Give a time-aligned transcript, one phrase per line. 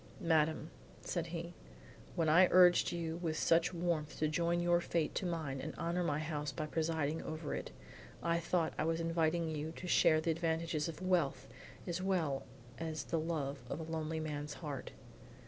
[0.19, 0.71] "Madame,"
[1.03, 1.53] said he
[2.15, 6.03] "when I urged you with such warmth to join your fate to mine and honor
[6.03, 7.69] my house by presiding over it,
[8.23, 11.47] I thought I was inviting you to share the advantages of wealth
[11.85, 12.47] as well
[12.79, 14.89] as the love of a lonely man's heart.